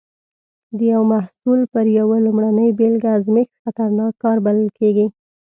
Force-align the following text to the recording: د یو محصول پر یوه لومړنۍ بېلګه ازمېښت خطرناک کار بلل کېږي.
د 0.77 0.79
یو 0.93 1.01
محصول 1.13 1.59
پر 1.73 1.85
یوه 1.99 2.17
لومړنۍ 2.25 2.69
بېلګه 2.79 3.09
ازمېښت 3.17 3.55
خطرناک 3.63 4.13
کار 4.23 4.37
بلل 4.45 4.69
کېږي. 4.79 5.07